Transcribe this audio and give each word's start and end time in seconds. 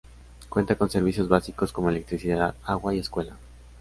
Cuenta 0.49 0.79
con 0.79 0.89
servicios 0.89 1.27
básicos 1.27 1.71
como 1.71 1.91
electricidad, 1.91 2.55
agua 2.65 2.95
y 2.95 2.97
escuela. 2.97 3.37